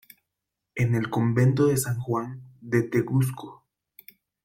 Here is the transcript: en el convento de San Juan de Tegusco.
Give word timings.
en 0.77 0.95
el 0.95 1.11
convento 1.11 1.67
de 1.67 1.77
San 1.77 1.99
Juan 1.99 2.41
de 2.59 2.81
Tegusco. 2.81 3.67